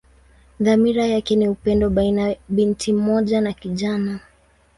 [0.59, 4.19] Dhamira yake ni upendo baina binti mmoja na kijana.